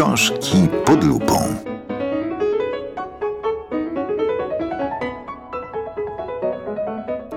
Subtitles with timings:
[0.00, 1.34] Książki pod lupą.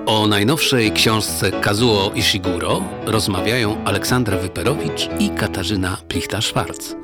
[0.06, 7.03] O najnowszej książce Kazuo Ishiguro rozmawiają Aleksandra Wyperowicz i Katarzyna Plichta-Szwarc.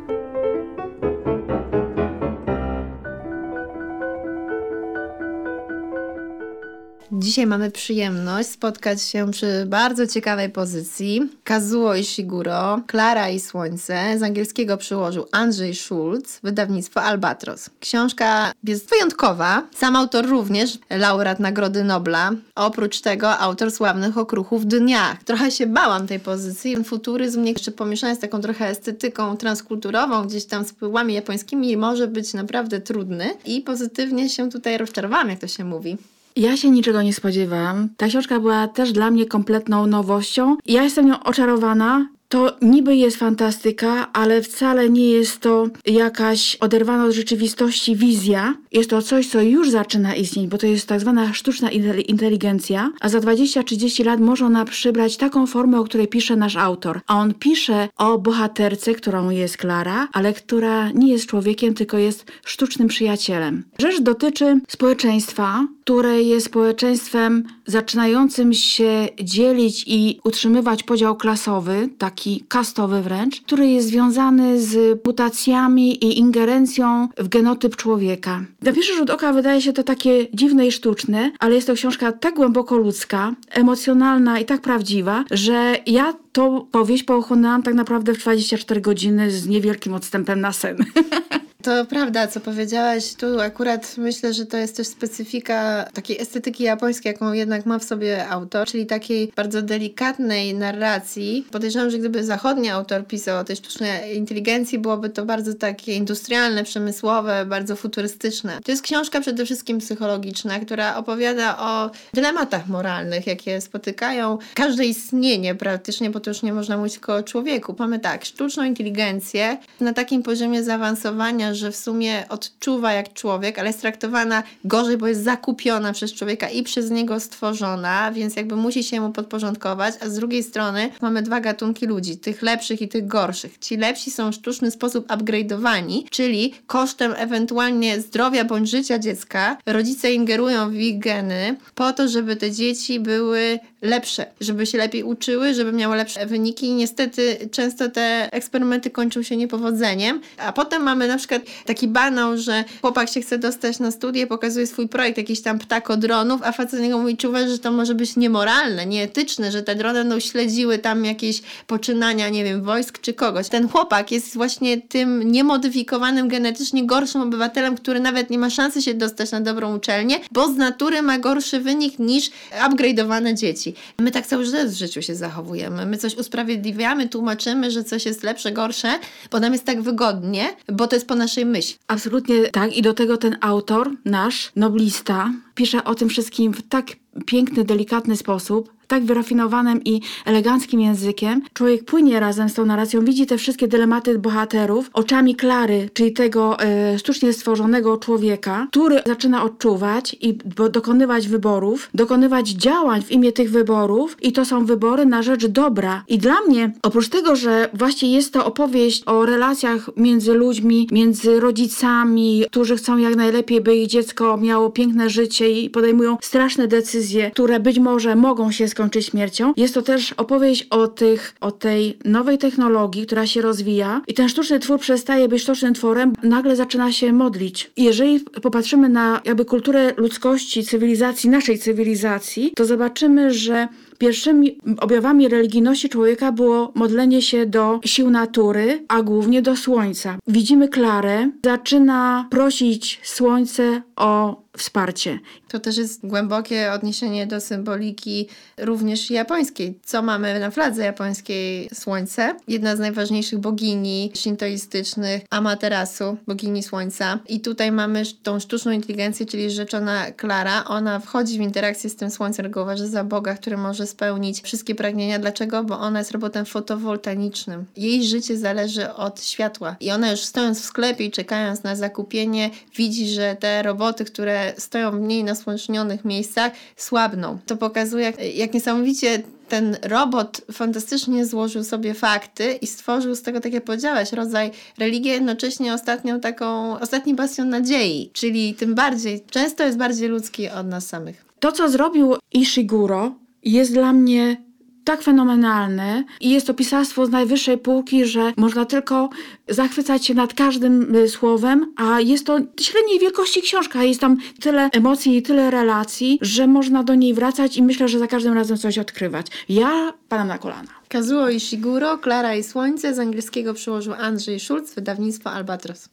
[7.30, 11.30] Dzisiaj mamy przyjemność spotkać się przy bardzo ciekawej pozycji.
[11.44, 17.70] Kazuo Ishiguro, Klara i Słońce, z angielskiego przyłożył Andrzej Schulz, wydawnictwo Albatros.
[17.80, 22.30] Książka jest wyjątkowa, sam autor również laureat Nagrody Nobla.
[22.54, 25.16] Oprócz tego autor sławnych okruchów dnia.
[25.24, 26.84] Trochę się bałam tej pozycji.
[26.84, 32.34] Futuryzm jeszcze pomieszany z taką trochę estetyką transkulturową, gdzieś tam z pyłami japońskimi może być
[32.34, 35.98] naprawdę trudny i pozytywnie się tutaj rozczarowałam, jak to się mówi.
[36.36, 37.88] Ja się niczego nie spodziewałam.
[37.96, 40.56] Ta książka była też dla mnie kompletną nowością.
[40.66, 42.06] Ja jestem nią oczarowana.
[42.30, 48.54] To niby jest fantastyka, ale wcale nie jest to jakaś oderwana od rzeczywistości wizja.
[48.72, 51.70] Jest to coś, co już zaczyna istnieć, bo to jest tak zwana sztuczna
[52.08, 57.00] inteligencja, a za 20-30 lat może ona przybrać taką formę, o której pisze nasz autor.
[57.06, 62.24] A on pisze o bohaterce, którą jest Klara, ale która nie jest człowiekiem, tylko jest
[62.44, 63.64] sztucznym przyjacielem.
[63.78, 73.02] Rzecz dotyczy społeczeństwa, które jest społeczeństwem zaczynającym się dzielić i utrzymywać podział klasowy, taki kastowy
[73.02, 78.44] wręcz, który jest związany z mutacjami i ingerencją w genotyp człowieka.
[78.62, 82.12] Na pierwszy rzut oka wydaje się to takie dziwne i sztuczne, ale jest to książka
[82.12, 88.18] tak głęboko ludzka, emocjonalna i tak prawdziwa, że ja tą powieść pochłonęłam tak naprawdę w
[88.18, 90.76] 24 godziny z niewielkim odstępem na sen.
[91.62, 93.14] To prawda, co powiedziałaś.
[93.14, 97.84] Tu akurat myślę, że to jest też specyfika takiej estetyki japońskiej, jaką jednak ma w
[97.84, 101.46] sobie autor, czyli takiej bardzo delikatnej narracji.
[101.50, 106.64] Podejrzewam, że gdyby zachodni autor pisał o tej sztucznej inteligencji, byłoby to bardzo takie industrialne,
[106.64, 108.58] przemysłowe, bardzo futurystyczne.
[108.64, 115.54] To jest książka przede wszystkim psychologiczna, która opowiada o dylematach moralnych, jakie spotykają każde istnienie
[115.54, 117.74] praktycznie, bo to już nie można mówić tylko o człowieku.
[117.78, 123.68] Mamy tak, sztuczną inteligencję na takim poziomie zaawansowania, że w sumie odczuwa jak człowiek, ale
[123.68, 128.84] jest traktowana gorzej, bo jest zakupiona przez człowieka i przez niego stworzona, więc jakby musi
[128.84, 133.06] się mu podporządkować, a z drugiej strony mamy dwa gatunki ludzi, tych lepszych i tych
[133.06, 133.58] gorszych.
[133.58, 140.12] Ci lepsi są w sztuczny sposób upgrade'owani, czyli kosztem ewentualnie zdrowia bądź życia dziecka rodzice
[140.12, 145.54] ingerują w ich geny po to, żeby te dzieci były lepsze, żeby się lepiej uczyły,
[145.54, 151.08] żeby miały lepsze wyniki i niestety często te eksperymenty kończą się niepowodzeniem, a potem mamy
[151.08, 155.42] na przykład taki banał, że chłopak się chce dostać na studia, pokazuje swój projekt, jakiś
[155.42, 159.74] tam ptakodronów, a facet niego mówi, czy że to może być niemoralne, nieetyczne, że te
[159.74, 163.48] drony będą śledziły tam jakieś poczynania, nie wiem, wojsk czy kogoś.
[163.48, 168.94] Ten chłopak jest właśnie tym niemodyfikowanym genetycznie gorszym obywatelem, który nawet nie ma szansy się
[168.94, 172.30] dostać na dobrą uczelnię, bo z natury ma gorszy wynik niż
[172.68, 173.74] upgrade'owane dzieci.
[173.98, 175.86] My tak cały czas w życiu się zachowujemy.
[175.86, 178.98] My coś usprawiedliwiamy, tłumaczymy, że coś jest lepsze, gorsze,
[179.30, 181.78] bo nam jest tak wygodnie, bo to jest po naszej myśli.
[181.88, 182.76] Absolutnie tak.
[182.76, 186.86] I do tego ten autor, nasz noblista, pisze o tym wszystkim w tak
[187.26, 193.26] piękny, delikatny sposób, tak wyrafinowanym i eleganckim językiem, człowiek płynie razem z tą narracją, widzi
[193.26, 200.16] te wszystkie dylematy bohaterów oczami Klary, czyli tego e, sztucznie stworzonego człowieka, który zaczyna odczuwać
[200.20, 200.38] i
[200.72, 206.04] dokonywać wyborów, dokonywać działań w imię tych wyborów i to są wybory na rzecz dobra.
[206.08, 211.40] I dla mnie, oprócz tego, że właśnie jest to opowieść o relacjach między ludźmi, między
[211.40, 217.30] rodzicami, którzy chcą jak najlepiej, by ich dziecko miało piękne życie i podejmują straszne decyzje,
[217.30, 219.52] które być może mogą się skończyć skończy śmiercią.
[219.56, 224.28] Jest to też opowieść o tych, o tej nowej technologii, która się rozwija i ten
[224.28, 227.70] sztuczny twór przestaje być sztucznym tworem, nagle zaczyna się modlić.
[227.76, 233.68] Jeżeli popatrzymy na jakby kulturę ludzkości, cywilizacji, naszej cywilizacji, to zobaczymy, że
[234.00, 240.18] Pierwszymi objawami religijności człowieka było modlenie się do sił natury, a głównie do słońca.
[240.26, 245.18] Widzimy Klarę, zaczyna prosić słońce o wsparcie.
[245.48, 249.78] To też jest głębokie odniesienie do symboliki również japońskiej.
[249.84, 251.68] Co mamy na fladze japońskiej?
[251.74, 252.34] Słońce.
[252.48, 257.18] Jedna z najważniejszych bogini shintoistycznych, Amaterasu, bogini słońca.
[257.28, 260.64] I tutaj mamy tą sztuczną inteligencję, czyli rzeczona Klara.
[260.64, 264.74] Ona wchodzi w interakcję z tym słońcem, go uważa za Boga, który może spełnić wszystkie
[264.74, 265.18] pragnienia.
[265.18, 265.64] Dlaczego?
[265.64, 267.64] Bo ona jest robotem fotowoltaicznym.
[267.76, 269.76] Jej życie zależy od światła.
[269.80, 274.52] I ona już stojąc w sklepie i czekając na zakupienie, widzi, że te roboty, które
[274.58, 277.38] stoją w mniej nasłonecznionych miejscach, słabną.
[277.46, 283.40] To pokazuje, jak, jak niesamowicie ten robot fantastycznie złożył sobie fakty i stworzył z tego,
[283.40, 289.64] tak jak powiedziałaś, rodzaj religii, jednocześnie ostatnią taką, ostatni bastion nadziei, czyli tym bardziej, często
[289.64, 291.24] jest bardziej ludzki od nas samych.
[291.40, 294.50] To, co zrobił Ishiguro, jest dla mnie
[294.84, 299.10] tak fenomenalne i jest to pisarstwo z najwyższej półki, że można tylko
[299.48, 304.68] zachwycać się nad każdym y, słowem, a jest to średniej wielkości książka, jest tam tyle
[304.72, 308.56] emocji i tyle relacji, że można do niej wracać i myślę, że za każdym razem
[308.56, 309.26] coś odkrywać.
[309.48, 310.70] Ja padam na kolana.
[310.88, 315.88] Kazuo Ishiguro, Klara i Słońce, z angielskiego przyłożył Andrzej Schulz, wydawnictwo Albatros.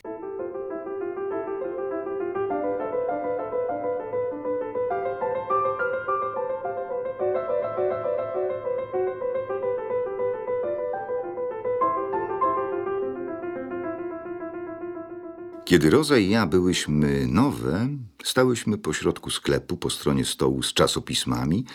[15.67, 17.89] Kiedy Roza i ja byłyśmy nowe,
[18.23, 21.65] stałyśmy pośrodku sklepu po stronie stołu z czasopismami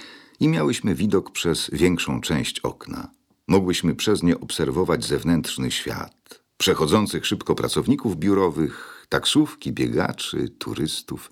[0.40, 3.10] i miałyśmy widok przez większą część okna.
[3.48, 11.30] Mogłyśmy przez nie obserwować zewnętrzny świat, przechodzących szybko pracowników biurowych, taksówki, biegaczy, turystów,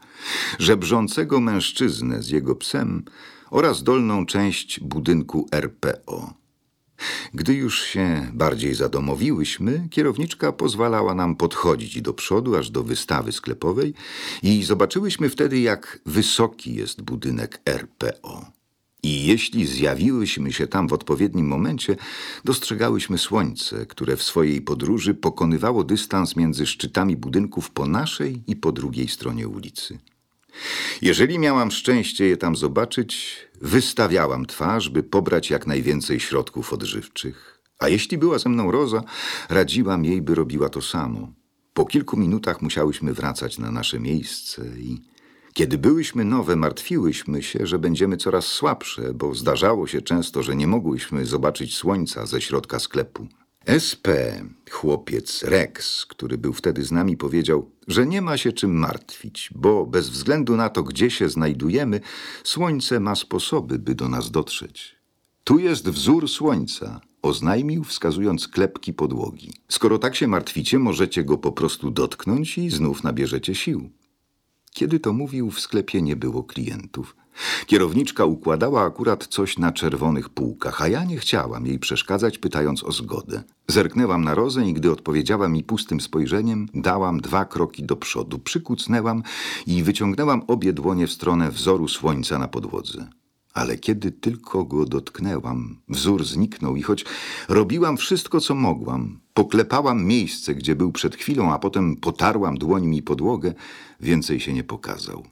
[0.59, 3.05] żebrzącego mężczyznę z jego psem
[3.51, 6.40] oraz dolną część budynku RPO.
[7.35, 13.95] Gdy już się bardziej zadomowiłyśmy, kierowniczka pozwalała nam podchodzić do przodu aż do wystawy sklepowej
[14.43, 18.61] i zobaczyłyśmy wtedy, jak wysoki jest budynek RPO.
[19.03, 21.97] I jeśli zjawiłyśmy się tam w odpowiednim momencie,
[22.45, 28.73] dostrzegałyśmy słońce, które w swojej podróży pokonywało dystans między szczytami budynków po naszej i po
[28.73, 29.99] drugiej stronie ulicy.
[31.03, 37.61] Jeżeli miałam szczęście je tam zobaczyć, wystawiałam twarz, by pobrać jak najwięcej środków odżywczych.
[37.79, 39.03] A jeśli była ze mną Roza,
[39.49, 41.33] radziłam jej, by robiła to samo.
[41.75, 45.01] Po kilku minutach musiałyśmy wracać na nasze miejsce i
[45.55, 50.67] kiedy byłyśmy nowe, martwiłyśmy się, że będziemy coraz słabsze, bo zdarzało się często, że nie
[50.67, 53.29] mogłyśmy zobaczyć słońca ze środka sklepu.
[53.87, 54.07] SP,
[54.71, 59.87] chłopiec Rex, który był wtedy z nami, powiedział, że nie ma się czym martwić, bo
[59.87, 62.01] bez względu na to, gdzie się znajdujemy,
[62.45, 64.97] słońce ma sposoby, by do nas dotrzeć.
[65.45, 69.53] Tu jest wzór słońca, oznajmił, wskazując klepki podłogi.
[69.69, 73.91] Skoro tak się martwicie, możecie go po prostu dotknąć i znów nabierzecie sił.
[74.71, 77.17] Kiedy to mówił, w sklepie nie było klientów.
[77.67, 82.93] Kierowniczka układała akurat coś na czerwonych półkach, a ja nie chciałam jej przeszkadzać, pytając o
[82.93, 83.43] zgodę.
[83.69, 89.23] Zerknęłam na Rozę i gdy odpowiedziała mi pustym spojrzeniem, dałam dwa kroki do przodu, przykucnęłam
[89.67, 93.07] i wyciągnęłam obie dłonie w stronę wzoru słońca na podłodze.
[93.55, 97.05] Ale kiedy tylko go dotknęłam, wzór zniknął i choć
[97.49, 103.55] robiłam wszystko, co mogłam, poklepałam miejsce, gdzie był przed chwilą, a potem potarłam dłońmi podłogę,
[104.01, 105.25] więcej się nie pokazał.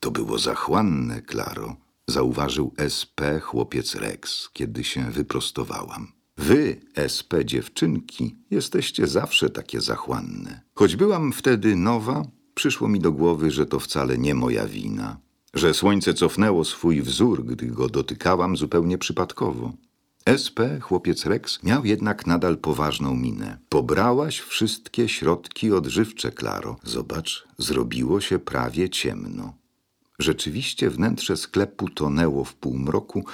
[0.00, 1.76] To było zachłanne, Klaro,
[2.08, 6.12] zauważył SP chłopiec Rex, kiedy się wyprostowałam.
[6.36, 6.80] Wy,
[7.14, 10.60] SP dziewczynki, jesteście zawsze takie zachłanne.
[10.74, 12.22] Choć byłam wtedy nowa,
[12.54, 15.18] przyszło mi do głowy, że to wcale nie moja wina.
[15.54, 19.72] Że słońce cofnęło swój wzór, gdy go dotykałam zupełnie przypadkowo.
[20.44, 23.58] SP, chłopiec Rex, miał jednak nadal poważną minę.
[23.68, 26.76] Pobrałaś wszystkie środki odżywcze, Klaro.
[26.84, 29.52] Zobacz, zrobiło się prawie ciemno.
[30.20, 33.24] Rzeczywiście wnętrze sklepu tonęło w półmroku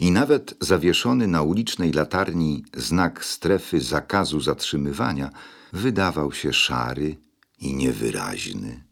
[0.00, 5.30] i nawet zawieszony na ulicznej latarni znak strefy zakazu zatrzymywania
[5.72, 7.16] wydawał się szary
[7.58, 8.84] i niewyraźny.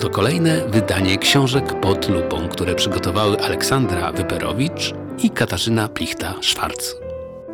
[0.00, 6.94] To kolejne wydanie książek pod lupą, które przygotowały Aleksandra Wyperowicz i Katarzyna Plichta-Szwarc.